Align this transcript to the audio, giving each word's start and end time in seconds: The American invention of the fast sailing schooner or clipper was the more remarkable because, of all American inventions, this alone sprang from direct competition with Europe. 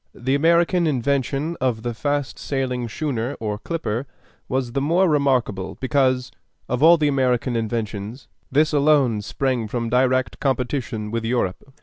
The 0.15 0.33
American 0.33 0.87
invention 0.87 1.55
of 1.61 1.83
the 1.83 1.93
fast 1.93 2.39
sailing 2.39 2.89
schooner 2.89 3.35
or 3.39 3.59
clipper 3.59 4.07
was 4.49 4.71
the 4.71 4.81
more 4.81 5.07
remarkable 5.07 5.77
because, 5.79 6.31
of 6.67 6.81
all 6.81 6.95
American 7.03 7.55
inventions, 7.55 8.27
this 8.51 8.73
alone 8.73 9.21
sprang 9.21 9.67
from 9.67 9.89
direct 9.91 10.39
competition 10.39 11.11
with 11.11 11.23
Europe. 11.23 11.71